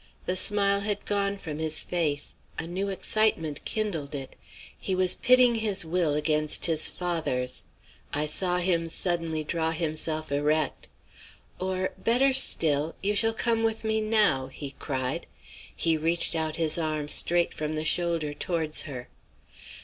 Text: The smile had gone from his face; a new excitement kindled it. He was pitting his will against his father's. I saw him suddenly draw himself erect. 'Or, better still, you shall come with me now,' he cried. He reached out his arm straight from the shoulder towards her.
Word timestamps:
The 0.25 0.35
smile 0.35 0.79
had 0.79 1.05
gone 1.05 1.37
from 1.37 1.59
his 1.59 1.81
face; 1.83 2.33
a 2.57 2.65
new 2.65 2.89
excitement 2.89 3.63
kindled 3.65 4.15
it. 4.15 4.35
He 4.75 4.95
was 4.95 5.13
pitting 5.13 5.53
his 5.53 5.85
will 5.85 6.15
against 6.15 6.65
his 6.65 6.89
father's. 6.89 7.65
I 8.11 8.25
saw 8.25 8.57
him 8.57 8.89
suddenly 8.89 9.43
draw 9.43 9.69
himself 9.69 10.31
erect. 10.31 10.87
'Or, 11.59 11.91
better 11.99 12.33
still, 12.33 12.95
you 13.03 13.13
shall 13.15 13.35
come 13.35 13.61
with 13.61 13.83
me 13.83 14.01
now,' 14.01 14.47
he 14.47 14.71
cried. 14.79 15.27
He 15.75 15.97
reached 15.97 16.33
out 16.33 16.55
his 16.55 16.79
arm 16.79 17.07
straight 17.07 17.53
from 17.53 17.75
the 17.75 17.85
shoulder 17.85 18.33
towards 18.33 18.81
her. 18.89 19.07